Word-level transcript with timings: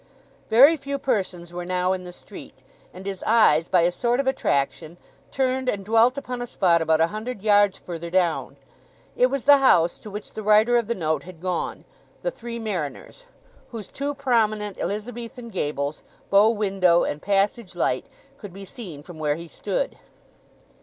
Very 0.49 0.77
few 0.77 0.97
persons 0.97 1.53
were 1.53 1.63
now 1.63 1.93
in 1.93 2.05
the 2.05 2.11
street; 2.11 2.55
and 2.91 3.05
his 3.05 3.23
eyes, 3.27 3.67
by 3.67 3.81
a 3.81 3.91
sort 3.91 4.19
of 4.19 4.25
attraction, 4.25 4.97
turned 5.29 5.69
and 5.69 5.85
dwelt 5.85 6.17
upon 6.17 6.41
a 6.41 6.47
spot 6.47 6.81
about 6.81 6.99
a 6.99 7.05
hundred 7.13 7.43
yards 7.43 7.77
further 7.77 8.09
down. 8.09 8.57
It 9.15 9.27
was 9.27 9.45
the 9.45 9.57
house 9.59 9.99
to 9.99 10.09
which 10.09 10.33
the 10.33 10.41
writer 10.41 10.75
of 10.77 10.87
the 10.87 10.95
note 10.95 11.21
had 11.21 11.39
gone—the 11.39 12.31
Three 12.31 12.57
Mariners—whose 12.57 13.89
two 13.89 14.15
prominent 14.15 14.79
Elizabethan 14.79 15.49
gables, 15.49 16.01
bow 16.31 16.49
window, 16.49 17.03
and 17.03 17.21
passage 17.21 17.75
light 17.75 18.07
could 18.39 18.53
be 18.53 18.65
seen 18.65 19.03
from 19.03 19.19
where 19.19 19.35
he 19.35 19.47
stood. 19.47 19.99